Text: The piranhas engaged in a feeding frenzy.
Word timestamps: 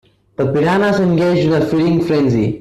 The 0.35 0.51
piranhas 0.51 0.99
engaged 0.99 1.45
in 1.45 1.53
a 1.61 1.63
feeding 1.63 2.03
frenzy. 2.03 2.49